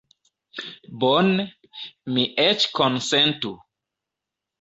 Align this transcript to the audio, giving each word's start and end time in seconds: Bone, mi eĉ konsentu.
Bone, 1.03 1.43
mi 2.15 2.23
eĉ 2.45 2.65
konsentu. 2.79 3.53